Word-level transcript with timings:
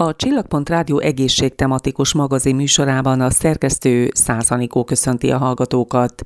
A 0.00 0.16
Csillagpont 0.16 0.68
Rádió 0.68 0.98
egészségtematikus 0.98 2.12
magazin 2.12 2.56
műsorában 2.56 3.20
a 3.20 3.30
szerkesztő 3.30 4.10
Százanikó 4.14 4.84
köszönti 4.84 5.30
a 5.30 5.38
hallgatókat. 5.38 6.22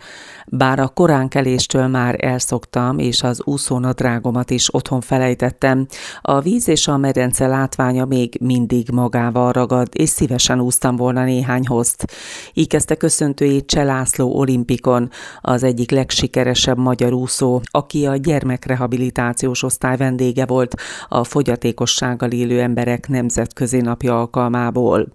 Bár 0.47 0.79
a 0.79 0.89
koránkeléstől 0.89 1.87
már 1.87 2.25
elszoktam, 2.25 2.99
és 2.99 3.23
az 3.23 3.43
úszónadrágomat 3.45 4.51
is 4.51 4.75
otthon 4.75 5.01
felejtettem, 5.01 5.87
a 6.21 6.41
víz 6.41 6.69
és 6.69 6.89
a 6.89 6.97
medence 6.97 7.47
látványa 7.47 8.05
még 8.05 8.39
mindig 8.41 8.91
magával 8.91 9.53
ragad, 9.53 9.89
és 9.93 10.09
szívesen 10.09 10.61
úsztam 10.61 10.97
volna 10.97 11.25
néhány 11.25 11.67
hozt. 11.67 12.13
Így 12.53 12.69
kezdte 12.69 12.95
köszöntőjét 12.95 13.67
Cselászló 13.67 14.39
olimpikon, 14.39 15.11
az 15.41 15.63
egyik 15.63 15.91
legsikeresebb 15.91 16.79
magyar 16.79 17.13
úszó, 17.13 17.61
aki 17.71 18.07
a 18.07 18.17
gyermekrehabilitációs 18.17 19.63
osztály 19.63 19.97
vendége 19.97 20.47
volt 20.47 20.75
a 21.09 21.25
fogyatékossággal 21.25 22.31
élő 22.31 22.61
emberek 22.61 23.09
nemzetközi 23.09 23.61
napja 23.71 24.19
alkalmából. 24.19 25.09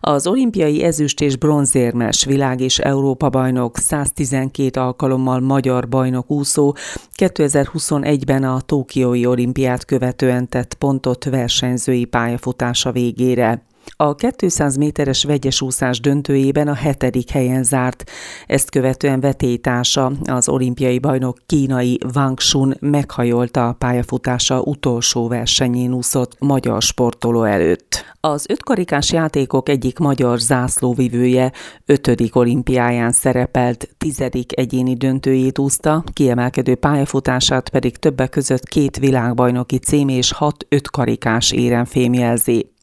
Az 0.00 0.26
olimpiai 0.26 0.82
ezüst 0.82 1.20
és 1.20 1.36
bronzérmes 1.36 2.24
világ 2.24 2.60
és 2.60 2.78
Európa 2.78 3.28
bajnok 3.28 3.76
112 3.76 4.80
alkalommal 4.80 5.40
magyar 5.40 5.88
bajnok 5.88 6.30
úszó 6.30 6.74
2021-ben 7.16 8.44
a 8.44 8.60
Tókiói 8.60 9.26
olimpiát 9.26 9.84
követően 9.84 10.48
tett 10.48 10.74
pontot 10.74 11.24
versenyzői 11.24 12.04
pályafutása 12.04 12.92
végére. 12.92 13.62
A 13.96 14.14
200 14.14 14.76
méteres 14.76 15.24
vegyes 15.24 15.60
úszás 15.60 16.00
döntőjében 16.00 16.68
a 16.68 16.74
hetedik 16.74 17.30
helyen 17.30 17.62
zárt. 17.62 18.10
Ezt 18.46 18.70
követően 18.70 19.20
vetétása 19.20 20.12
az 20.24 20.48
olimpiai 20.48 20.98
bajnok 20.98 21.38
kínai 21.46 21.98
Wang 22.14 22.40
Shun 22.40 22.76
meghajolta 22.80 23.68
a 23.68 23.72
pályafutása 23.72 24.60
utolsó 24.60 25.28
versenyén 25.28 25.92
úszott 25.92 26.36
magyar 26.38 26.82
sportoló 26.82 27.42
előtt. 27.42 28.04
Az 28.20 28.46
ötkarikás 28.48 29.12
játékok 29.12 29.68
egyik 29.68 29.98
magyar 29.98 30.38
zászlóvivője 30.38 31.52
ötödik 31.86 32.36
olimpiáján 32.36 33.12
szerepelt, 33.12 33.88
tizedik 33.98 34.58
egyéni 34.58 34.94
döntőjét 34.94 35.58
úszta, 35.58 36.04
kiemelkedő 36.12 36.74
pályafutását 36.74 37.68
pedig 37.68 37.96
többek 37.96 38.30
között 38.30 38.68
két 38.68 38.96
világbajnoki 38.96 39.78
cím 39.78 40.08
és 40.08 40.32
hat 40.32 40.66
ötkarikás 40.68 41.52
éren 41.52 41.84
fémjelzi. 41.84 42.76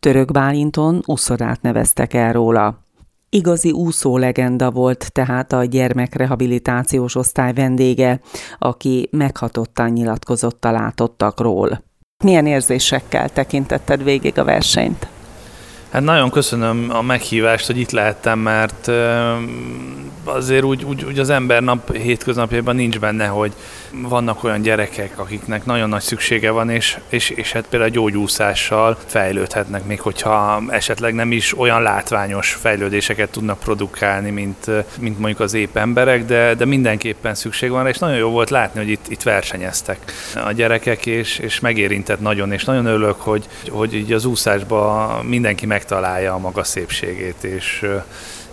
Török 0.00 0.30
Bálinton 0.30 1.02
úszodát 1.06 1.62
neveztek 1.62 2.14
el 2.14 2.32
róla. 2.32 2.78
Igazi 3.30 3.70
úszó 3.70 4.16
legenda 4.16 4.70
volt 4.70 5.12
tehát 5.12 5.52
a 5.52 5.64
gyermekrehabilitációs 5.64 7.14
osztály 7.14 7.52
vendége, 7.52 8.20
aki 8.58 9.08
meghatottan 9.10 9.90
nyilatkozott 9.90 10.64
a 10.64 10.70
látottakról. 10.70 11.82
Milyen 12.24 12.46
érzésekkel 12.46 13.28
tekintetted 13.28 14.04
végig 14.04 14.38
a 14.38 14.44
versenyt? 14.44 15.06
Hát 15.90 16.02
nagyon 16.02 16.30
köszönöm 16.30 16.88
a 16.90 17.02
meghívást, 17.02 17.66
hogy 17.66 17.78
itt 17.78 17.90
lehettem, 17.90 18.38
mert 18.38 18.90
azért 20.24 20.64
úgy, 20.64 20.84
úgy, 20.84 21.04
úgy 21.04 21.18
az 21.18 21.30
ember 21.30 21.62
nap 21.62 21.96
hétköznapjában 21.96 22.74
nincs 22.74 22.98
benne, 22.98 23.26
hogy 23.26 23.52
vannak 23.90 24.44
olyan 24.44 24.62
gyerekek, 24.62 25.18
akiknek 25.18 25.64
nagyon 25.64 25.88
nagy 25.88 26.00
szüksége 26.02 26.50
van, 26.50 26.70
és, 26.70 26.98
és, 27.08 27.30
és 27.30 27.52
hát 27.52 27.66
például 27.68 27.90
gyógyúszással 27.90 28.98
fejlődhetnek, 29.06 29.84
még 29.84 30.00
hogyha 30.00 30.62
esetleg 30.68 31.14
nem 31.14 31.32
is 31.32 31.58
olyan 31.58 31.82
látványos 31.82 32.52
fejlődéseket 32.52 33.30
tudnak 33.30 33.58
produkálni, 33.58 34.30
mint, 34.30 34.70
mint 35.00 35.18
mondjuk 35.18 35.40
az 35.40 35.54
épp 35.54 35.76
emberek, 35.76 36.24
de, 36.24 36.54
de 36.54 36.64
mindenképpen 36.64 37.34
szükség 37.34 37.70
van, 37.70 37.86
és 37.86 37.98
nagyon 37.98 38.16
jó 38.16 38.28
volt 38.28 38.50
látni, 38.50 38.80
hogy 38.80 38.90
itt, 38.90 39.06
itt 39.08 39.22
versenyeztek 39.22 39.98
a 40.46 40.52
gyerekek, 40.52 41.06
és, 41.06 41.38
és 41.38 41.60
megérintett 41.60 42.20
nagyon, 42.20 42.52
és 42.52 42.64
nagyon 42.64 42.86
örülök, 42.86 43.20
hogy, 43.20 43.46
hogy 43.68 43.94
így 43.94 44.12
az 44.12 44.24
úszásban 44.24 45.24
mindenki 45.24 45.66
megtalálja 45.66 46.34
a 46.34 46.38
maga 46.38 46.64
szépségét, 46.64 47.44
és 47.44 47.86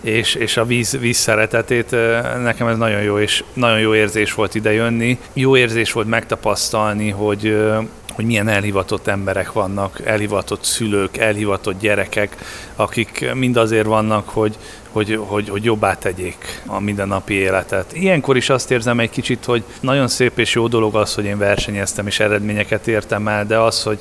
és, 0.01 0.35
és 0.35 0.57
a 0.57 0.65
víz, 0.65 0.97
víz 0.99 1.17
szeretetét, 1.17 1.95
nekem 2.41 2.67
ez 2.67 2.77
nagyon 2.77 3.01
jó, 3.01 3.19
és 3.19 3.43
nagyon 3.53 3.79
jó 3.79 3.95
érzés 3.95 4.33
volt 4.33 4.55
ide 4.55 4.73
jönni. 4.73 5.17
Jó 5.33 5.57
érzés 5.57 5.91
volt 5.91 6.07
megtapasztalni, 6.07 7.09
hogy, 7.09 7.57
hogy 8.13 8.25
milyen 8.25 8.47
elhivatott 8.47 9.07
emberek 9.07 9.51
vannak, 9.51 10.01
elhivatott 10.05 10.63
szülők, 10.63 11.17
elhivatott 11.17 11.79
gyerekek, 11.79 12.35
akik 12.75 13.33
mind 13.33 13.57
azért 13.57 13.85
vannak, 13.85 14.29
hogy, 14.29 14.55
hogy, 14.91 15.19
hogy, 15.27 15.49
hogy 15.49 15.63
jobbá 15.63 15.93
tegyék 15.93 16.61
a 16.65 16.79
mindennapi 16.79 17.33
életet. 17.33 17.93
Ilyenkor 17.93 18.37
is 18.37 18.49
azt 18.49 18.71
érzem 18.71 18.99
egy 18.99 19.09
kicsit, 19.09 19.45
hogy 19.45 19.63
nagyon 19.79 20.07
szép 20.07 20.39
és 20.39 20.53
jó 20.53 20.67
dolog 20.67 20.95
az, 20.95 21.15
hogy 21.15 21.25
én 21.25 21.37
versenyeztem 21.37 22.07
és 22.07 22.19
eredményeket 22.19 22.87
értem 22.87 23.27
el, 23.27 23.45
de 23.45 23.57
az, 23.57 23.83
hogy 23.83 23.99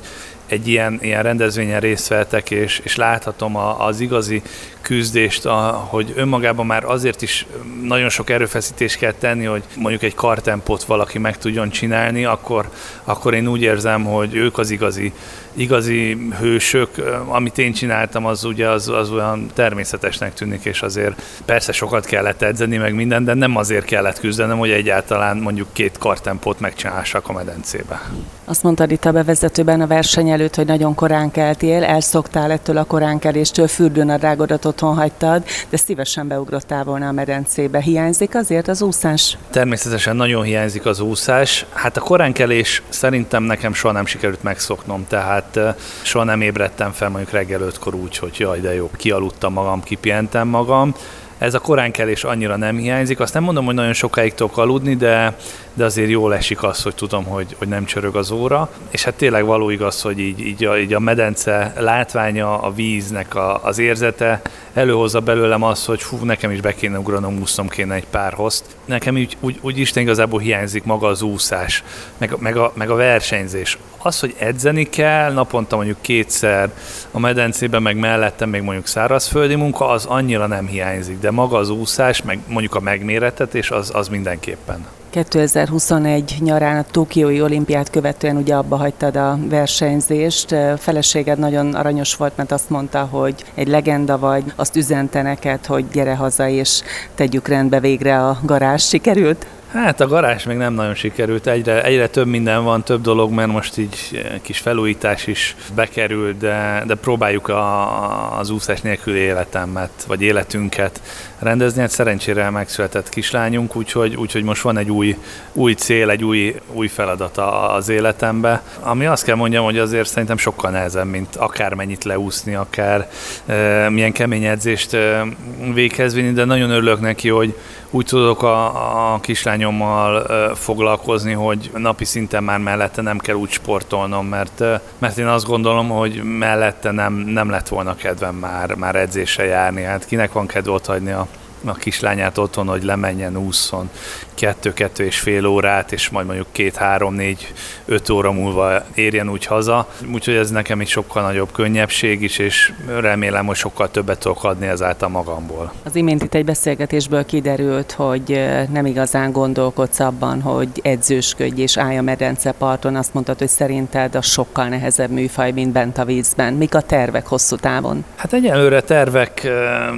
egy 0.48 0.68
ilyen, 0.68 0.98
ilyen 1.02 1.22
rendezvényen 1.22 1.80
részt 1.80 2.08
vettek, 2.08 2.50
és, 2.50 2.80
és 2.84 2.96
láthatom 2.96 3.56
a, 3.56 3.86
az 3.86 4.00
igazi 4.00 4.42
küzdést, 4.80 5.46
a, 5.46 5.86
hogy 5.88 6.12
önmagában 6.16 6.66
már 6.66 6.84
azért 6.84 7.22
is 7.22 7.46
nagyon 7.82 8.08
sok 8.08 8.30
erőfeszítést 8.30 8.98
kell 8.98 9.12
tenni, 9.12 9.44
hogy 9.44 9.62
mondjuk 9.76 10.02
egy 10.02 10.14
kartempot 10.14 10.84
valaki 10.84 11.18
meg 11.18 11.38
tudjon 11.38 11.70
csinálni, 11.70 12.24
akkor, 12.24 12.68
akkor 13.04 13.34
én 13.34 13.46
úgy 13.48 13.62
érzem, 13.62 14.04
hogy 14.04 14.34
ők 14.34 14.58
az 14.58 14.70
igazi, 14.70 15.12
igazi 15.52 16.28
hősök. 16.40 16.88
Amit 17.26 17.58
én 17.58 17.72
csináltam, 17.72 18.26
az 18.26 18.44
ugye 18.44 18.68
az, 18.68 18.88
az 18.88 19.10
olyan 19.10 19.46
természetesnek 19.54 20.34
tűnik, 20.34 20.64
és 20.64 20.82
azért 20.82 21.22
persze 21.44 21.72
sokat 21.72 22.04
kellett 22.04 22.42
edzeni, 22.42 22.76
meg 22.76 22.94
minden, 22.94 23.24
de 23.24 23.34
nem 23.34 23.56
azért 23.56 23.84
kellett 23.84 24.20
küzdenem, 24.20 24.58
hogy 24.58 24.70
egyáltalán 24.70 25.36
mondjuk 25.36 25.68
két 25.72 25.98
kartempót 25.98 26.60
megcsinálsak 26.60 27.28
a 27.28 27.32
medencébe. 27.32 28.00
Azt 28.44 28.62
mondtad 28.62 28.90
itt 28.90 29.04
a 29.04 29.12
bevezetőben 29.12 29.80
a 29.80 29.86
verseny 29.86 30.30
előtt, 30.38 30.54
hogy 30.54 30.66
nagyon 30.66 30.94
korán 30.94 31.30
keltél, 31.30 31.84
elszoktál 31.84 32.50
ettől 32.50 32.76
a 32.76 32.84
koránkeléstől, 32.84 33.68
fürdőnadrágodat 33.68 34.64
otthon 34.64 34.94
hagytad, 34.94 35.44
de 35.68 35.76
szívesen 35.76 36.28
beugrottál 36.28 36.84
volna 36.84 37.08
a 37.08 37.12
medencébe. 37.12 37.80
Hiányzik 37.80 38.34
azért 38.34 38.68
az 38.68 38.82
úszás? 38.82 39.38
Természetesen 39.50 40.16
nagyon 40.16 40.42
hiányzik 40.42 40.86
az 40.86 41.00
úszás. 41.00 41.66
Hát 41.72 41.96
a 41.96 42.00
koránkelés 42.00 42.82
szerintem 42.88 43.42
nekem 43.42 43.72
soha 43.72 43.92
nem 43.92 44.06
sikerült 44.06 44.42
megszoknom, 44.42 45.06
tehát 45.08 45.58
soha 46.02 46.24
nem 46.24 46.40
ébredtem 46.40 46.92
fel 46.92 47.08
mondjuk 47.08 47.30
reggel 47.30 47.60
ötkor 47.60 47.94
úgy, 47.94 48.18
hogy 48.18 48.34
jaj, 48.38 48.60
de 48.60 48.74
jó, 48.74 48.90
kialudtam 48.96 49.52
magam, 49.52 49.82
kipihentem 49.82 50.48
magam. 50.48 50.94
Ez 51.38 51.54
a 51.54 51.58
koránkelés 51.58 52.24
annyira 52.24 52.56
nem 52.56 52.76
hiányzik. 52.76 53.20
Azt 53.20 53.34
nem 53.34 53.42
mondom, 53.42 53.64
hogy 53.64 53.74
nagyon 53.74 53.92
sokáig 53.92 54.34
tudok 54.34 54.58
aludni, 54.58 54.96
de 54.96 55.36
de 55.78 55.84
azért 55.84 56.10
jól 56.10 56.34
esik 56.34 56.62
az, 56.62 56.82
hogy 56.82 56.94
tudom, 56.94 57.24
hogy, 57.24 57.54
hogy 57.58 57.68
nem 57.68 57.84
csörög 57.84 58.16
az 58.16 58.30
óra, 58.30 58.70
és 58.90 59.04
hát 59.04 59.14
tényleg 59.14 59.44
való 59.44 59.70
igaz, 59.70 60.02
hogy 60.02 60.18
így, 60.18 60.40
így, 60.40 60.64
a, 60.64 60.78
így 60.78 60.92
a 60.92 60.98
medence 60.98 61.72
látványa, 61.78 62.62
a 62.62 62.72
víznek 62.72 63.34
a, 63.34 63.64
az 63.64 63.78
érzete 63.78 64.40
előhozza 64.74 65.20
belőlem 65.20 65.62
azt, 65.62 65.86
hogy 65.86 66.02
fú, 66.02 66.16
nekem 66.24 66.50
is 66.50 66.60
be 66.60 66.74
kéne 66.74 66.98
ugranom, 66.98 67.38
úsznom 67.40 67.68
kéne 67.68 67.94
egy 67.94 68.06
pár 68.06 68.32
hozt. 68.32 68.64
Nekem 68.84 69.14
úgy, 69.14 69.36
úgy, 69.40 69.58
úgy 69.60 69.78
Isten 69.78 70.02
igazából 70.02 70.40
hiányzik 70.40 70.84
maga 70.84 71.06
az 71.06 71.22
úszás, 71.22 71.84
meg, 72.18 72.34
meg, 72.38 72.56
a, 72.56 72.72
meg 72.74 72.90
a 72.90 72.94
versenyzés. 72.94 73.78
Az, 73.98 74.20
hogy 74.20 74.34
edzeni 74.38 74.84
kell, 74.84 75.32
naponta 75.32 75.76
mondjuk 75.76 75.98
kétszer 76.00 76.70
a 77.10 77.18
medencében, 77.18 77.82
meg 77.82 77.96
mellettem 77.96 78.48
még 78.48 78.62
mondjuk 78.62 78.86
szárazföldi 78.86 79.54
munka, 79.54 79.88
az 79.88 80.04
annyira 80.04 80.46
nem 80.46 80.66
hiányzik, 80.66 81.18
de 81.18 81.30
maga 81.30 81.56
az 81.56 81.70
úszás, 81.70 82.22
meg 82.22 82.38
mondjuk 82.46 82.74
a 82.74 82.80
megméretetés, 82.80 83.70
az, 83.70 83.90
az 83.94 84.08
mindenképpen. 84.08 84.86
2021 85.10 86.36
nyarán 86.40 86.78
a 86.78 86.84
Tokiói 86.90 87.42
olimpiát 87.42 87.90
követően 87.90 88.36
ugye 88.36 88.54
abba 88.54 88.76
hagytad 88.76 89.16
a 89.16 89.38
versenyzést. 89.48 90.54
Feleséged 90.76 91.38
nagyon 91.38 91.74
aranyos 91.74 92.14
volt, 92.14 92.36
mert 92.36 92.52
azt 92.52 92.70
mondta, 92.70 93.08
hogy 93.10 93.44
egy 93.54 93.68
legenda 93.68 94.18
vagy, 94.18 94.44
azt 94.56 94.76
üzente 94.76 95.22
neked, 95.22 95.66
hogy 95.66 95.88
gyere 95.92 96.14
haza 96.14 96.48
és 96.48 96.82
tegyük 97.14 97.48
rendbe 97.48 97.80
végre 97.80 98.26
a 98.26 98.38
garázs. 98.42 98.82
Sikerült? 98.82 99.46
Hát 99.72 100.00
a 100.00 100.06
garázs 100.06 100.44
még 100.44 100.56
nem 100.56 100.72
nagyon 100.72 100.94
sikerült, 100.94 101.46
egyre, 101.46 101.82
egyre 101.82 102.08
több 102.08 102.26
minden 102.26 102.64
van, 102.64 102.82
több 102.82 103.00
dolog, 103.00 103.32
mert 103.32 103.50
most 103.50 103.78
így 103.78 104.26
kis 104.42 104.58
felújítás 104.58 105.26
is 105.26 105.56
bekerül, 105.74 106.34
de, 106.38 106.82
de 106.86 106.94
próbáljuk 106.94 107.48
a, 107.48 108.38
az 108.38 108.50
úszás 108.50 108.80
nélküli 108.80 109.18
életemet, 109.18 109.90
vagy 110.06 110.22
életünket 110.22 111.00
rendezni. 111.38 111.80
Hát 111.80 111.90
szerencsére 111.90 112.50
megszületett 112.50 113.08
kislányunk, 113.08 113.76
úgyhogy, 113.76 114.16
úgyhogy 114.16 114.42
most 114.42 114.62
van 114.62 114.78
egy 114.78 114.90
új, 114.90 115.16
új 115.52 115.72
cél, 115.72 116.10
egy 116.10 116.24
új, 116.24 116.60
új 116.72 116.86
feladat 116.86 117.38
az 117.76 117.88
életembe, 117.88 118.62
ami 118.80 119.06
azt 119.06 119.24
kell 119.24 119.36
mondjam, 119.36 119.64
hogy 119.64 119.78
azért 119.78 120.08
szerintem 120.08 120.36
sokkal 120.36 120.70
nehezebb, 120.70 121.06
mint 121.06 121.36
akármennyit 121.36 122.04
leúszni, 122.04 122.54
akár 122.54 123.10
e, 123.46 123.88
milyen 123.88 124.12
kemény 124.12 124.44
edzést 124.44 124.94
e, 124.94 125.26
véghez 125.72 126.14
vinni, 126.14 126.32
de 126.32 126.44
nagyon 126.44 126.70
örülök 126.70 127.00
neki, 127.00 127.28
hogy 127.28 127.54
úgy 127.90 128.06
tudok 128.06 128.42
a, 128.42 129.12
a 129.14 129.20
kislányommal 129.20 129.57
e, 129.60 130.54
foglalkozni, 130.54 131.32
hogy 131.32 131.70
napi 131.76 132.04
szinten 132.04 132.44
már 132.44 132.58
mellette 132.58 133.02
nem 133.02 133.18
kell 133.18 133.34
úgy 133.34 133.50
sportolnom, 133.50 134.26
mert, 134.26 134.64
mert 134.98 135.18
én 135.18 135.26
azt 135.26 135.46
gondolom, 135.46 135.88
hogy 135.88 136.22
mellette 136.22 136.90
nem, 136.90 137.12
nem 137.14 137.50
lett 137.50 137.68
volna 137.68 137.94
kedvem 137.94 138.34
már, 138.34 138.74
már 138.74 138.96
edzésre 138.96 139.44
járni. 139.44 139.82
Hát 139.82 140.06
kinek 140.06 140.32
van 140.32 140.46
kedve 140.46 140.70
ott 140.70 140.86
hagyni 140.86 141.10
a 141.10 141.26
a 141.64 141.72
kislányát 141.72 142.38
otthon, 142.38 142.68
hogy 142.68 142.82
lemenjen 142.82 143.36
úszon 143.36 143.90
kettő-kettő 144.34 145.04
és 145.04 145.18
fél 145.18 145.46
órát, 145.46 145.92
és 145.92 146.08
majd 146.08 146.26
mondjuk 146.26 146.46
két-három-négy, 146.52 147.52
öt 147.84 148.08
óra 148.08 148.32
múlva 148.32 148.82
érjen 148.94 149.30
úgy 149.30 149.46
haza. 149.46 149.88
Úgyhogy 150.12 150.34
ez 150.34 150.50
nekem 150.50 150.80
is 150.80 150.90
sokkal 150.90 151.22
nagyobb 151.22 151.52
könnyebbség 151.52 152.22
is, 152.22 152.38
és 152.38 152.72
remélem, 153.00 153.46
hogy 153.46 153.56
sokkal 153.56 153.90
többet 153.90 154.18
tudok 154.18 154.44
adni 154.44 154.66
ezáltal 154.66 155.08
magamból. 155.08 155.72
Az 155.84 155.96
imént 155.96 156.22
itt 156.22 156.34
egy 156.34 156.44
beszélgetésből 156.44 157.24
kiderült, 157.24 157.92
hogy 157.92 158.48
nem 158.72 158.86
igazán 158.86 159.32
gondolkodsz 159.32 160.00
abban, 160.00 160.40
hogy 160.40 160.68
edzősködj 160.82 161.62
és 161.62 161.76
állj 161.76 161.96
a 161.98 162.02
medence 162.02 162.52
parton. 162.52 162.96
Azt 162.96 163.14
mondtad, 163.14 163.38
hogy 163.38 163.48
szerinted 163.48 164.14
a 164.14 164.22
sokkal 164.22 164.68
nehezebb 164.68 165.10
műfaj, 165.10 165.50
mint 165.50 165.72
bent 165.72 165.98
a 165.98 166.04
vízben. 166.04 166.54
Mik 166.54 166.74
a 166.74 166.80
tervek 166.80 167.26
hosszú 167.26 167.56
távon? 167.56 168.04
Hát 168.16 168.32
egyelőre 168.32 168.80
tervek 168.80 169.48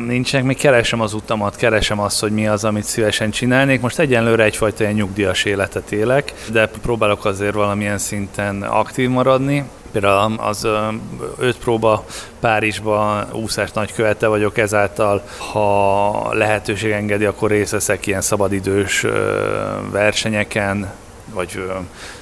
nincsenek, 0.07 0.47
még 0.47 0.57
keresem 0.57 1.01
az 1.01 1.15
utamat, 1.15 1.50
keresem 1.57 2.01
azt, 2.01 2.21
hogy 2.21 2.33
mi 2.33 2.47
az, 2.47 2.65
amit 2.65 2.85
szívesen 2.85 3.31
csinálnék. 3.31 3.81
Most 3.81 3.99
egyenlőre 3.99 4.45
egyfajta 4.45 4.83
ilyen 4.83 4.95
nyugdíjas 4.95 5.45
életet 5.45 5.93
élek, 5.93 6.33
de 6.53 6.67
próbálok 6.67 7.25
azért 7.25 7.55
valamilyen 7.55 7.99
szinten 7.99 8.63
aktív 8.63 9.09
maradni. 9.09 9.65
Például 9.93 10.35
az 10.39 10.69
öt 11.39 11.59
próba 11.59 12.05
Párizsba 12.41 13.27
úszás 13.33 13.73
nagykövete 13.73 14.27
vagyok, 14.27 14.59
ezáltal 14.59 15.23
ha 15.53 16.35
lehetőség 16.35 16.91
engedi, 16.91 17.25
akkor 17.25 17.51
részt 17.51 17.71
veszek 17.71 18.07
ilyen 18.07 18.21
szabadidős 18.21 19.07
versenyeken, 19.91 20.93
vagy 21.35 21.63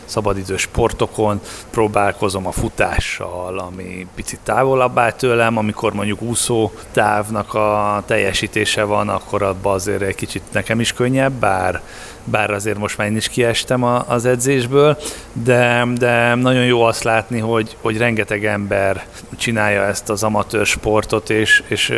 szabadidős 0.08 0.60
sportokon, 0.60 1.40
próbálkozom 1.70 2.46
a 2.46 2.52
futással, 2.52 3.58
ami 3.58 4.06
picit 4.14 4.40
távolabb 4.42 4.98
áll 4.98 5.12
tőlem, 5.12 5.56
amikor 5.56 5.92
mondjuk 5.92 6.22
úszó 6.22 6.70
távnak 6.92 7.54
a 7.54 8.02
teljesítése 8.06 8.82
van, 8.84 9.08
akkor 9.08 9.42
abban 9.42 9.74
azért 9.74 10.02
egy 10.02 10.14
kicsit 10.14 10.42
nekem 10.52 10.80
is 10.80 10.92
könnyebb, 10.92 11.32
bár, 11.32 11.82
bár 12.24 12.50
azért 12.50 12.78
most 12.78 12.98
már 12.98 13.08
én 13.08 13.16
is 13.16 13.28
kiestem 13.28 13.82
a, 13.82 14.04
az 14.08 14.24
edzésből, 14.24 14.98
de, 15.32 15.86
de 15.98 16.34
nagyon 16.34 16.64
jó 16.64 16.82
azt 16.82 17.02
látni, 17.02 17.38
hogy, 17.38 17.76
hogy 17.80 17.98
rengeteg 17.98 18.44
ember 18.44 19.06
csinálja 19.36 19.82
ezt 19.82 20.10
az 20.10 20.22
amatőr 20.22 20.66
sportot, 20.66 21.30
és, 21.30 21.62
és 21.66 21.92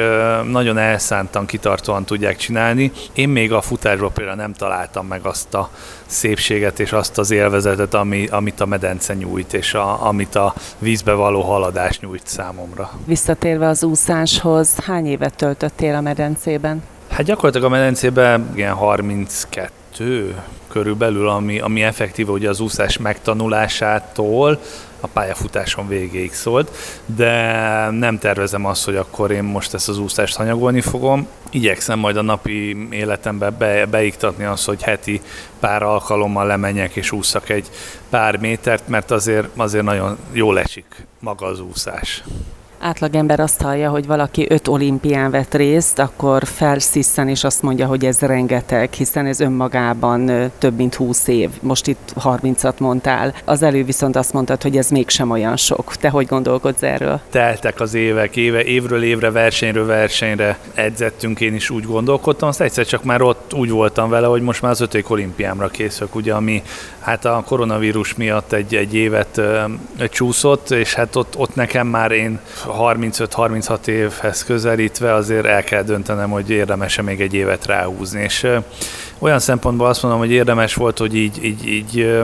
nagyon 0.51 0.79
elszántan, 0.79 1.47
kitartóan 1.47 2.05
tudják 2.05 2.37
csinálni. 2.37 2.93
Én 3.13 3.29
még 3.29 3.53
a 3.53 3.61
futásban 3.61 4.13
például 4.13 4.37
nem 4.37 4.53
találtam 4.53 5.07
meg 5.07 5.27
azt 5.27 5.55
a 5.55 5.71
szépséget 6.07 6.81
és 6.81 6.93
azt 6.93 7.19
az 7.19 7.31
élvezetet, 7.31 7.95
ami, 8.01 8.27
amit 8.27 8.61
a 8.61 8.67
medence 8.67 9.15
nyújt, 9.15 9.55
és 9.55 9.75
a, 9.75 10.07
amit 10.07 10.35
a 10.35 10.55
vízbe 10.79 11.13
való 11.13 11.41
haladás 11.41 12.01
nyújt 12.01 12.27
számomra. 12.27 12.91
Visszatérve 13.05 13.67
az 13.67 13.85
úszáshoz, 13.85 14.75
hány 14.85 15.07
évet 15.07 15.37
töltöttél 15.37 15.95
a 15.95 16.01
medencében? 16.01 16.83
Hát 17.11 17.23
gyakorlatilag 17.23 17.67
a 17.67 17.71
medencében 17.71 18.51
ilyen 18.55 18.75
32 18.75 19.69
körülbelül, 20.69 21.29
ami, 21.29 21.61
ami 21.61 21.83
effektíve 21.83 22.31
ugye 22.31 22.49
az 22.49 22.61
úszás 22.61 22.99
megtanulásától 22.99 24.61
a 25.01 25.07
pályafutáson 25.07 25.89
végéig 25.89 26.33
szólt, 26.33 26.71
de 27.07 27.33
nem 27.91 28.19
tervezem 28.19 28.65
azt, 28.65 28.85
hogy 28.85 28.97
akkor 28.97 29.31
én 29.31 29.43
most 29.43 29.75
ezt 29.75 29.89
az 29.89 29.99
úszást 29.99 30.37
hanyagolni 30.37 30.81
fogom. 30.81 31.27
Igyekszem 31.51 31.99
majd 31.99 32.17
a 32.17 32.23
napi 32.23 32.89
életembe 32.91 33.51
be, 33.51 33.87
beiktatni 33.87 34.45
azt, 34.45 34.67
hogy 34.67 34.83
heti 34.83 35.21
pár 35.61 35.83
alkalommal 35.83 36.47
lemenjek 36.47 36.97
és 36.97 37.13
úszak 37.13 37.49
egy 37.49 37.71
pár 38.11 38.37
métert, 38.37 38.89
mert 38.89 39.11
azért, 39.11 39.49
azért 39.57 39.85
nagyon 39.85 40.19
jól 40.33 40.59
esik 40.59 41.07
maga 41.19 41.47
az 41.47 41.61
úszás 41.61 42.23
átlagember 42.81 43.41
azt 43.41 43.61
hallja, 43.61 43.91
hogy 43.91 44.07
valaki 44.07 44.47
öt 44.49 44.69
olimpián 44.69 45.31
vett 45.31 45.55
részt, 45.55 45.99
akkor 45.99 46.45
felsziszen 46.45 47.29
és 47.29 47.45
azt 47.45 47.63
mondja, 47.63 47.87
hogy 47.87 48.05
ez 48.05 48.19
rengeteg, 48.19 48.93
hiszen 48.93 49.27
ez 49.27 49.41
önmagában 49.41 50.51
több 50.59 50.77
mint 50.77 50.95
20 50.95 51.27
év. 51.27 51.51
Most 51.61 51.87
itt 51.87 52.13
30-at 52.25 52.79
mondtál. 52.79 53.35
Az 53.45 53.63
elő 53.63 53.85
viszont 53.85 54.17
azt 54.17 54.33
mondtad, 54.33 54.63
hogy 54.63 54.77
ez 54.77 54.91
mégsem 54.91 55.31
olyan 55.31 55.57
sok. 55.57 55.97
Te 55.97 56.09
hogy 56.09 56.27
gondolkodsz 56.27 56.83
erről? 56.83 57.21
Teltek 57.31 57.81
az 57.81 57.95
évek, 57.95 58.37
éve, 58.37 58.65
évről 58.65 59.03
évre, 59.03 59.31
versenyről 59.31 59.87
versenyre 59.87 60.59
edzettünk, 60.75 61.41
én 61.41 61.55
is 61.55 61.71
úgy 61.71 61.85
gondolkodtam, 61.85 62.49
azt 62.49 62.61
egyszer 62.61 62.87
csak 62.87 63.05
már 63.05 63.23
ott 63.23 63.55
úgy 63.55 63.71
voltam 63.71 64.09
vele, 64.09 64.27
hogy 64.27 64.43
most 64.43 64.63
már 64.63 64.71
az 64.71 64.81
ötödik 64.81 65.11
olimpiámra 65.11 65.69
készülök, 65.69 66.15
ugye, 66.15 66.35
ami 66.35 66.63
hát 67.01 67.25
a 67.25 67.43
koronavírus 67.47 68.15
miatt 68.15 68.53
egy, 68.53 68.75
egy 68.75 68.95
évet 68.95 69.37
ö, 69.37 69.63
csúszott, 70.11 70.71
és 70.71 70.95
hát 70.95 71.17
ott, 71.17 71.37
ott 71.37 71.55
nekem 71.55 71.87
már 71.87 72.11
én 72.11 72.41
35-36 72.79 73.87
évhez 73.87 74.45
közelítve 74.45 75.15
azért 75.15 75.47
el 75.47 75.63
kell 75.63 75.83
döntenem, 75.83 76.31
hogy 76.31 76.51
érdemes-e 76.51 77.03
még 77.03 77.21
egy 77.21 77.35
évet 77.35 77.67
ráhúzni. 77.67 78.23
És 78.23 78.47
olyan 79.19 79.39
szempontból 79.39 79.87
azt 79.87 80.03
mondom, 80.03 80.21
hogy 80.21 80.31
érdemes 80.31 80.75
volt, 80.75 80.99
hogy 80.99 81.15
így, 81.15 81.45
így, 81.45 81.69
így 81.69 82.23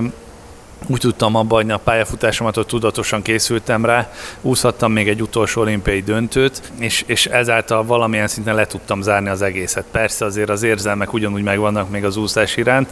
úgy 0.86 1.00
tudtam 1.00 1.34
abba 1.34 1.62
a 1.68 1.76
pályafutásomat, 1.76 2.54
hogy 2.54 2.66
tudatosan 2.66 3.22
készültem 3.22 3.84
rá, 3.84 4.10
úszhattam 4.40 4.92
még 4.92 5.08
egy 5.08 5.22
utolsó 5.22 5.60
olimpiai 5.60 6.02
döntőt, 6.02 6.72
és, 6.78 7.04
és 7.06 7.26
ezáltal 7.26 7.84
valamilyen 7.84 8.28
szinten 8.28 8.54
le 8.54 8.66
tudtam 8.66 9.02
zárni 9.02 9.28
az 9.28 9.42
egészet. 9.42 9.84
Persze 9.90 10.24
azért 10.24 10.48
az 10.48 10.62
érzelmek 10.62 11.12
ugyanúgy 11.12 11.42
megvannak 11.42 11.90
még 11.90 12.04
az 12.04 12.16
úszás 12.16 12.56
iránt, 12.56 12.88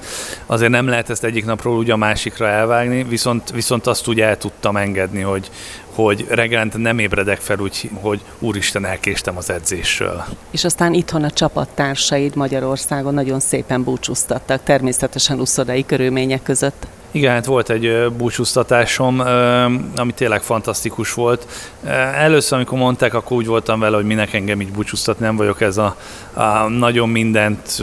azért 0.47 0.71
nem 0.71 0.89
lehet 0.89 1.11
ezt 1.11 1.25
egyik 1.25 1.45
napról 1.45 1.77
úgy 1.77 1.91
a 1.91 1.97
másikra 1.97 2.49
elvágni, 2.49 3.03
viszont, 3.03 3.51
viszont 3.51 3.87
azt 3.87 4.09
úgy 4.09 4.21
el 4.21 4.39
tudtam 4.39 4.77
engedni, 4.77 5.21
hogy, 5.21 5.51
hogy 5.95 6.27
reggelente 6.29 6.79
nem 6.79 6.99
ébredek 6.99 7.41
fel 7.41 7.59
úgy, 7.59 7.91
hogy 8.01 8.21
úristen, 8.39 8.85
elkéstem 8.85 9.37
az 9.37 9.51
edzésről. 9.51 10.25
És 10.51 10.65
aztán 10.65 10.95
itthon 10.95 11.25
a 11.25 11.31
csapattársaid 11.31 12.37
Magyarországon 12.37 13.15
nagyon 13.15 13.41
szépen 13.41 13.85
búcsúztattak, 13.85 14.63
természetesen 14.63 15.41
uszodai 15.41 15.87
körülmények 15.87 16.43
között. 16.43 16.87
Igen, 17.15 17.33
hát 17.33 17.45
volt 17.45 17.71
egy 17.71 18.13
búcsúztatásom, 18.17 19.21
ami 19.97 20.13
tényleg 20.15 20.43
fantasztikus 20.43 21.13
volt. 21.13 21.47
Először, 22.15 22.57
amikor 22.57 22.79
mondták, 22.79 23.15
akkor 23.15 23.37
úgy 23.37 23.47
voltam 23.47 23.81
vele, 23.81 23.97
hogy 23.97 24.05
minek 24.05 24.33
engem 24.33 24.61
így 24.61 24.73
búcsúztatni, 24.73 25.25
nem 25.25 25.37
vagyok 25.37 25.61
ez 25.61 25.77
a, 25.77 25.97
a 26.33 26.69
nagyon 26.69 27.09
mindent 27.09 27.79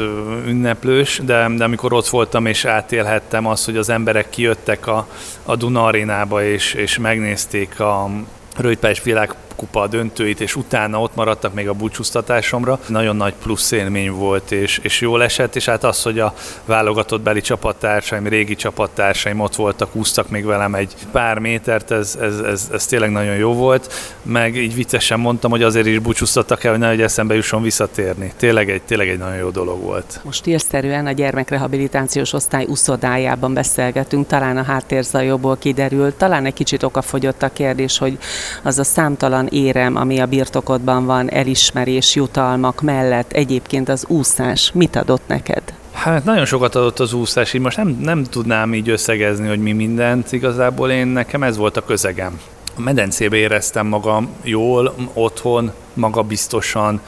ünneplős, 0.48 1.22
de, 1.26 1.50
de 1.58 1.64
amikor 1.64 1.94
ott 1.94 2.08
voltam 2.08 2.46
és 2.46 2.66
átélhettem 2.66 3.46
azt, 3.46 3.66
hogy 3.66 3.78
az 3.78 3.90
emberek 3.90 4.30
kijöttek 4.30 4.88
a, 4.88 5.08
a 5.44 5.56
Duna 5.56 5.84
arénába 5.84 6.44
és, 6.44 6.74
és 6.74 6.98
megnézték 6.98 7.80
a 7.80 8.10
rövidpályás 8.58 9.04
világ 9.04 9.36
kupa 9.62 9.88
döntőit, 9.88 10.42
és 10.42 10.56
utána 10.56 11.02
ott 11.02 11.16
maradtak 11.16 11.54
még 11.54 11.68
a 11.68 11.74
búcsúztatásomra. 11.74 12.80
Nagyon 12.88 13.16
nagy 13.16 13.34
plusz 13.34 13.72
élmény 13.72 14.12
volt, 14.12 14.52
és, 14.52 14.80
és 14.84 15.02
jól 15.02 15.24
esett, 15.24 15.56
és 15.56 15.66
hát 15.66 15.84
az, 15.84 16.04
hogy 16.04 16.20
a 16.20 16.34
válogatott 16.66 17.22
beli 17.22 17.42
csapattársaim, 17.42 18.28
régi 18.28 18.56
csapattársaim 18.56 19.40
ott 19.40 19.56
voltak, 19.56 19.96
úsztak 19.96 20.30
még 20.30 20.46
velem 20.46 20.76
egy 20.76 20.94
pár 21.12 21.40
métert, 21.40 21.92
ez, 21.92 22.18
ez, 22.22 22.40
ez, 22.40 22.70
ez 22.74 22.86
tényleg 22.86 23.12
nagyon 23.12 23.36
jó 23.36 23.54
volt, 23.54 23.94
meg 24.22 24.56
így 24.56 24.76
viccesen 24.76 25.20
mondtam, 25.20 25.52
hogy 25.52 25.64
azért 25.64 25.86
is 25.86 26.00
búcsúztattak 26.00 26.64
el, 26.64 26.72
hogy 26.72 26.80
nehogy 26.80 27.02
eszembe 27.02 27.36
jusson 27.36 27.62
visszatérni. 27.62 28.34
Tényleg 28.38 28.70
egy, 28.70 28.82
tényleg 28.82 29.10
egy 29.10 29.18
nagyon 29.18 29.36
jó 29.36 29.50
dolog 29.50 29.82
volt. 29.82 30.20
Most 30.24 30.48
érszerűen 30.48 31.06
a 31.06 31.12
gyermekrehabilitációs 31.12 32.34
osztály 32.34 32.66
uszodájában 32.68 33.54
beszélgetünk, 33.54 34.28
talán 34.28 34.58
a 34.58 34.64
háttérzajokból 34.64 35.58
kiderült, 35.58 36.16
talán 36.16 36.46
egy 36.46 36.54
kicsit 36.54 36.84
okafogyott 36.84 37.42
a 37.42 37.50
kérdés, 37.54 37.98
hogy 37.98 38.18
az 38.64 38.80
a 38.80 38.84
számtalan 38.84 39.48
érem, 39.52 39.96
ami 39.96 40.20
a 40.20 40.26
birtokodban 40.26 41.06
van, 41.06 41.32
elismerés, 41.32 42.16
jutalmak 42.16 42.82
mellett 42.82 43.32
egyébként 43.32 43.90
az 43.90 44.06
úszás 44.08 44.72
mit 44.74 44.96
adott 44.96 45.22
neked? 45.28 45.64
Hát 45.92 46.24
nagyon 46.24 46.46
sokat 46.46 46.76
adott 46.76 47.00
az 47.00 47.14
úszás, 47.14 47.54
így 47.54 47.62
most 47.62 47.78
nem, 47.78 47.98
nem 48.02 48.24
tudnám 48.24 48.74
így 48.74 48.90
összegezni, 48.90 49.48
hogy 49.48 49.60
mi 49.60 49.72
mindent, 49.72 50.32
igazából 50.32 50.92
én 50.92 51.08
nekem 51.08 51.44
ez 51.44 51.58
volt 51.58 51.78
a 51.78 51.86
közegem. 51.86 52.40
A 52.78 52.82
medencébe 52.82 53.36
éreztem 53.36 53.88
magam 53.88 54.30
jól, 54.44 54.96
otthon, 55.14 55.72
magabiztosan, 55.94 57.02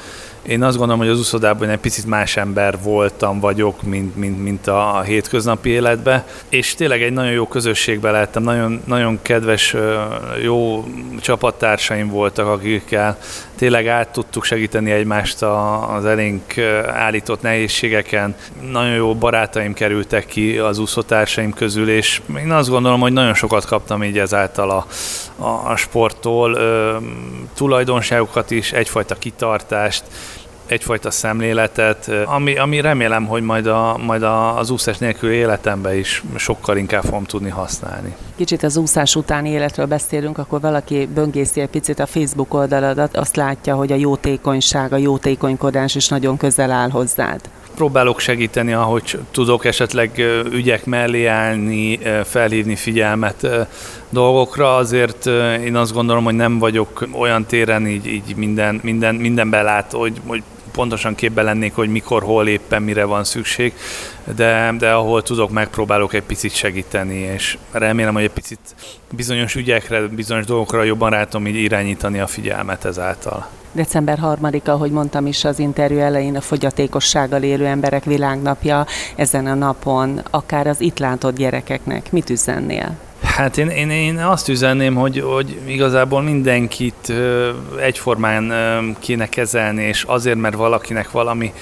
én 0.47 0.63
azt 0.63 0.77
gondolom, 0.77 1.01
hogy 1.01 1.11
az 1.11 1.19
úszodában 1.19 1.69
egy 1.69 1.79
picit 1.79 2.05
más 2.05 2.37
ember 2.37 2.77
voltam, 2.81 3.39
vagyok, 3.39 3.81
mint, 3.81 4.15
mint, 4.15 4.43
mint 4.43 4.67
a 4.67 5.01
hétköznapi 5.05 5.69
életben, 5.69 6.23
és 6.49 6.75
tényleg 6.75 7.01
egy 7.01 7.13
nagyon 7.13 7.31
jó 7.31 7.47
közösségbe 7.47 8.11
lettem, 8.11 8.43
nagyon, 8.43 8.81
nagyon 8.85 9.19
kedves, 9.21 9.75
jó 10.41 10.85
csapattársaim 11.21 12.09
voltak, 12.09 12.47
akikkel 12.47 13.17
tényleg 13.55 13.87
át 13.87 14.09
tudtuk 14.09 14.43
segíteni 14.43 14.91
egymást 14.91 15.41
az 15.95 16.05
elénk 16.05 16.57
állított 16.87 17.41
nehézségeken. 17.41 18.35
Nagyon 18.71 18.93
jó 18.93 19.15
barátaim 19.15 19.73
kerültek 19.73 20.25
ki 20.25 20.57
az 20.57 20.79
úszótársaim 20.79 21.53
közül, 21.53 21.89
és 21.89 22.21
én 22.37 22.51
azt 22.51 22.69
gondolom, 22.69 22.99
hogy 22.99 23.13
nagyon 23.13 23.33
sokat 23.33 23.65
kaptam 23.65 24.03
így 24.03 24.17
ezáltal 24.19 24.69
a, 24.69 24.85
a, 25.43 25.71
a 25.71 25.75
sporttól, 25.75 26.57
tulajdonságokat 27.55 28.51
is, 28.51 28.71
egyfajta 28.71 29.15
kitartást, 29.15 30.03
egyfajta 30.73 31.11
szemléletet, 31.11 32.11
ami, 32.25 32.57
ami 32.57 32.81
remélem, 32.81 33.25
hogy 33.25 33.41
majd, 33.41 33.67
a, 33.67 33.97
majd 34.05 34.23
a, 34.23 34.57
az 34.57 34.69
úszás 34.69 34.97
nélkül 34.97 35.31
életemben 35.31 35.97
is 35.97 36.23
sokkal 36.35 36.77
inkább 36.77 37.03
fogom 37.03 37.23
tudni 37.23 37.49
használni. 37.49 38.15
Kicsit 38.35 38.63
az 38.63 38.77
úszás 38.77 39.15
utáni 39.15 39.49
életről 39.49 39.85
beszélünk, 39.85 40.37
akkor 40.37 40.61
valaki 40.61 41.09
böngészi 41.13 41.61
egy 41.61 41.69
picit 41.69 41.99
a 41.99 42.05
Facebook 42.05 42.53
oldaladat, 42.53 43.17
azt 43.17 43.35
látja, 43.35 43.75
hogy 43.75 43.91
a 43.91 43.95
jótékonyság, 43.95 44.93
a 44.93 44.97
jótékonykodás 44.97 45.95
is 45.95 46.07
nagyon 46.07 46.37
közel 46.37 46.71
áll 46.71 46.89
hozzád 46.89 47.41
próbálok 47.75 48.19
segíteni, 48.19 48.73
ahogy 48.73 49.19
tudok 49.31 49.65
esetleg 49.65 50.21
ügyek 50.51 50.85
mellé 50.85 51.25
állni, 51.25 51.99
felhívni 52.23 52.75
figyelmet 52.75 53.47
dolgokra, 54.09 54.75
azért 54.75 55.25
én 55.65 55.75
azt 55.75 55.93
gondolom, 55.93 56.23
hogy 56.23 56.35
nem 56.35 56.59
vagyok 56.59 57.07
olyan 57.11 57.45
téren 57.45 57.87
így, 57.87 58.07
így 58.07 58.35
minden, 58.35 58.79
minden, 58.83 59.15
minden 59.15 59.49
belát, 59.49 59.91
hogy, 59.91 60.21
hogy 60.27 60.43
pontosan 60.73 61.15
képbe 61.15 61.41
lennék, 61.41 61.75
hogy 61.75 61.89
mikor, 61.89 62.23
hol 62.23 62.47
éppen 62.47 62.81
mire 62.81 63.03
van 63.03 63.23
szükség, 63.23 63.73
de, 64.35 64.73
de 64.77 64.91
ahol 64.91 65.23
tudok, 65.23 65.51
megpróbálok 65.51 66.13
egy 66.13 66.23
picit 66.23 66.55
segíteni, 66.55 67.15
és 67.15 67.57
remélem, 67.71 68.13
hogy 68.13 68.23
egy 68.23 68.31
picit 68.31 68.59
bizonyos 69.11 69.55
ügyekre, 69.55 70.07
bizonyos 70.07 70.45
dolgokra 70.45 70.83
jobban 70.83 71.09
rá 71.09 71.23
tudom 71.23 71.47
így 71.47 71.55
irányítani 71.55 72.19
a 72.19 72.27
figyelmet 72.27 72.85
ezáltal. 72.85 73.47
December 73.71 74.19
3-a, 74.21 74.69
ahogy 74.69 74.91
mondtam 74.91 75.27
is 75.27 75.45
az 75.45 75.59
interjú 75.59 75.97
elején, 75.97 76.35
a 76.35 76.41
fogyatékossággal 76.41 77.43
élő 77.43 77.65
emberek 77.65 78.03
világnapja 78.03 78.85
ezen 79.15 79.47
a 79.47 79.53
napon, 79.53 80.21
akár 80.29 80.67
az 80.67 80.81
itt 80.81 80.99
látott 80.99 81.35
gyerekeknek. 81.35 82.11
Mit 82.11 82.29
üzennél? 82.29 82.97
Hát 83.35 83.57
én, 83.57 83.67
én, 83.69 83.89
én 83.89 84.17
azt 84.17 84.47
üzenném, 84.47 84.95
hogy, 84.95 85.19
hogy 85.19 85.59
igazából 85.65 86.21
mindenkit 86.21 87.13
egyformán 87.79 88.53
kéne 88.99 89.29
kezelni, 89.29 89.83
és 89.83 90.03
azért, 90.03 90.37
mert 90.37 90.55
valakinek 90.55 91.11
valami 91.11 91.53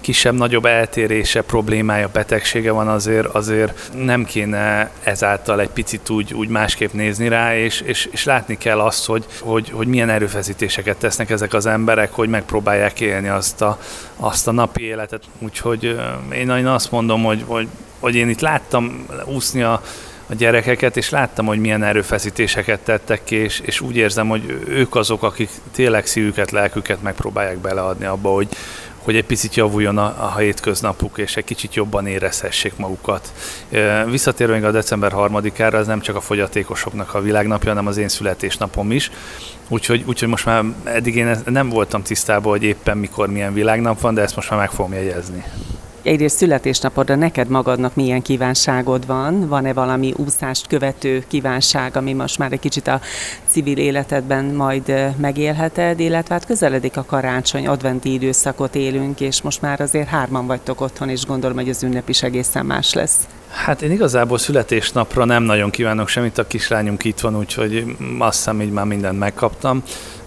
kisebb-nagyobb 0.00 0.64
eltérése, 0.64 1.42
problémája, 1.42 2.08
betegsége 2.12 2.70
van, 2.70 2.88
azért, 2.88 3.26
azért 3.26 3.90
nem 4.04 4.24
kéne 4.24 4.90
ezáltal 5.02 5.60
egy 5.60 5.68
picit 5.68 6.10
úgy, 6.10 6.34
úgy 6.34 6.48
másképp 6.48 6.92
nézni 6.92 7.28
rá, 7.28 7.56
és, 7.56 7.80
és, 7.80 8.08
és 8.12 8.24
látni 8.24 8.58
kell 8.58 8.80
azt, 8.80 9.06
hogy, 9.06 9.24
hogy, 9.40 9.70
hogy 9.70 9.86
milyen 9.86 10.10
erőfeszítéseket 10.10 10.96
tesznek 10.96 11.30
ezek 11.30 11.54
az 11.54 11.66
emberek, 11.66 12.12
hogy 12.12 12.28
megpróbálják 12.28 13.00
élni 13.00 13.28
azt 13.28 13.62
a, 13.62 13.78
azt 14.16 14.48
a 14.48 14.52
napi 14.52 14.82
életet. 14.82 15.22
Úgyhogy 15.38 16.00
én, 16.32 16.50
én 16.50 16.66
azt 16.66 16.90
mondom, 16.90 17.22
hogy, 17.24 17.42
hogy, 17.46 17.68
hogy 18.00 18.14
én 18.14 18.28
itt 18.28 18.40
láttam 18.40 19.06
úszni 19.26 19.62
a 19.62 19.82
a 20.30 20.34
gyerekeket, 20.34 20.96
és 20.96 21.10
láttam, 21.10 21.46
hogy 21.46 21.58
milyen 21.58 21.82
erőfeszítéseket 21.82 22.80
tettek 22.80 23.24
ki, 23.24 23.36
és, 23.36 23.60
és 23.64 23.80
úgy 23.80 23.96
érzem, 23.96 24.28
hogy 24.28 24.62
ők 24.68 24.94
azok, 24.94 25.22
akik 25.22 25.50
tényleg 25.72 26.06
szívüket, 26.06 26.50
lelküket 26.50 27.02
megpróbálják 27.02 27.58
beleadni 27.58 28.04
abba, 28.04 28.30
hogy, 28.30 28.48
hogy 28.98 29.16
egy 29.16 29.24
picit 29.24 29.54
javuljon 29.54 29.98
a, 29.98 30.04
a 30.04 30.38
hétköznapuk, 30.38 31.18
és 31.18 31.36
egy 31.36 31.44
kicsit 31.44 31.74
jobban 31.74 32.06
érezhessék 32.06 32.76
magukat. 32.76 33.32
Visszatérve 34.06 34.54
még 34.54 34.64
a 34.64 34.70
december 34.70 35.12
3-ára, 35.14 35.74
ez 35.74 35.86
nem 35.86 36.00
csak 36.00 36.16
a 36.16 36.20
fogyatékosoknak 36.20 37.14
a 37.14 37.20
világnapja, 37.20 37.68
hanem 37.68 37.86
az 37.86 37.96
én 37.96 38.08
születésnapom 38.08 38.92
is. 38.92 39.10
Úgyhogy, 39.68 40.02
úgyhogy 40.06 40.28
most 40.28 40.44
már 40.44 40.64
eddig 40.84 41.16
én 41.16 41.36
nem 41.44 41.68
voltam 41.68 42.02
tisztában, 42.02 42.52
hogy 42.52 42.62
éppen 42.62 42.98
mikor 42.98 43.28
milyen 43.28 43.52
világnap 43.52 44.00
van, 44.00 44.14
de 44.14 44.22
ezt 44.22 44.36
most 44.36 44.50
már 44.50 44.58
meg 44.58 44.70
fogom 44.70 44.92
jegyezni 44.92 45.44
egyrészt 46.08 46.36
születésnapodra 46.36 47.14
neked 47.14 47.48
magadnak 47.48 47.94
milyen 47.94 48.22
kívánságod 48.22 49.06
van? 49.06 49.48
Van-e 49.48 49.72
valami 49.72 50.12
úszást 50.16 50.66
követő 50.66 51.24
kívánság, 51.28 51.96
ami 51.96 52.12
most 52.12 52.38
már 52.38 52.52
egy 52.52 52.60
kicsit 52.60 52.88
a 52.88 53.00
civil 53.48 53.78
életedben 53.78 54.44
majd 54.44 55.14
megélheted, 55.16 56.00
illetve 56.00 56.34
hát 56.34 56.46
közeledik 56.46 56.96
a 56.96 57.04
karácsony, 57.04 57.66
adventi 57.66 58.12
időszakot 58.12 58.74
élünk, 58.74 59.20
és 59.20 59.42
most 59.42 59.62
már 59.62 59.80
azért 59.80 60.08
hárman 60.08 60.46
vagytok 60.46 60.80
otthon, 60.80 61.08
és 61.08 61.26
gondolom, 61.26 61.56
hogy 61.56 61.68
az 61.68 61.82
ünnep 61.82 62.08
is 62.08 62.22
egészen 62.22 62.66
más 62.66 62.94
lesz. 62.94 63.26
Hát 63.64 63.82
én 63.82 63.90
igazából 63.90 64.38
születésnapra 64.38 65.24
nem 65.24 65.42
nagyon 65.42 65.70
kívánok 65.70 66.08
semmit, 66.08 66.38
a 66.38 66.46
kislányunk 66.46 67.04
itt 67.04 67.20
van, 67.20 67.36
úgyhogy 67.36 67.96
azt 68.18 68.36
hiszem, 68.36 68.62
így 68.62 68.70
már 68.70 68.84
mindent 68.84 69.18
megkaptam. 69.18 69.82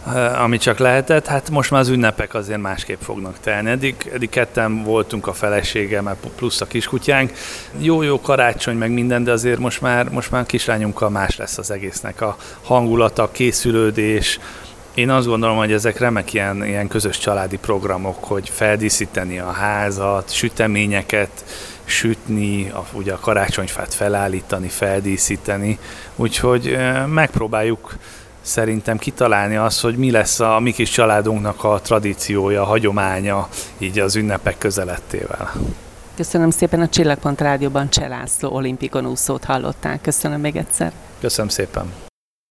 Eh, 0.08 0.42
ami 0.42 0.58
csak 0.58 0.78
lehetett. 0.78 1.28
Hát 1.28 1.50
most 1.50 1.72
már 1.72 1.82
az 1.82 1.88
ünnepek 1.88 2.34
azért 2.34 2.62
másképp 2.62 3.02
fognak 3.02 3.40
telni. 3.40 3.70
Eddig, 3.70 3.96
eddig 4.14 4.30
ketten 4.30 4.84
voltunk 4.84 5.28
a 5.28 5.34
felesége, 5.34 6.04
plusz 6.36 6.62
a 6.62 6.66
kiskutyánk. 6.66 7.32
Jó-jó 7.78 8.22
karácsony, 8.22 8.78
meg 8.78 8.92
minden, 8.92 9.24
de 9.24 9.32
azért 9.32 9.60
most 9.60 9.82
már, 9.82 10.10
most 10.10 10.32
már 10.32 10.42
a 10.42 10.46
kislányunkkal 10.46 11.10
más 11.10 11.38
lesz 11.38 11.58
az 11.58 11.72
egésznek 11.72 12.22
a 12.22 12.36
hangulata, 12.62 13.24
a 13.24 13.32
készülődés, 13.32 14.40
én 14.94 15.10
azt 15.10 15.28
gondolom, 15.28 15.58
hogy 15.58 15.72
ezek 15.72 16.00
remek 16.00 16.34
ilyen, 16.34 16.66
ilyen 16.66 16.88
közös 16.88 17.18
családi 17.18 17.58
programok, 17.58 18.24
hogy 18.24 18.50
feldíszíteni 18.50 19.40
a 19.40 19.52
házat, 19.52 20.34
süteményeket, 20.34 21.30
sütni, 21.92 22.70
a, 22.70 22.86
ugye 22.94 23.14
a 23.14 23.20
karácsonyfát 23.20 23.94
felállítani, 23.94 24.68
feldíszíteni, 24.68 25.80
úgyhogy 26.16 26.78
megpróbáljuk 27.08 27.96
szerintem 28.42 28.98
kitalálni 28.98 29.56
azt, 29.56 29.82
hogy 29.82 29.96
mi 29.96 30.12
lesz 30.12 30.40
a 30.40 30.60
mi 30.60 30.72
kis 30.72 30.90
családunknak 30.90 31.64
a 31.64 31.80
tradíciója, 31.82 32.62
a 32.62 32.66
hagyománya 32.66 33.48
így 33.78 34.00
az 34.00 34.16
ünnepek 34.16 34.58
közelettével. 34.58 35.52
Köszönöm 36.16 36.50
szépen 36.50 36.82
a 36.82 36.90
Csillagpont 36.90 37.42
Rádióban 37.42 37.90
Cselászló 37.90 38.50
olimpikon 38.50 39.06
úszót 39.06 39.44
hallották. 39.44 40.02
Köszönöm 40.02 40.40
még 40.40 40.56
egyszer. 40.56 40.92
Köszönöm 41.20 41.50
szépen. 41.50 42.11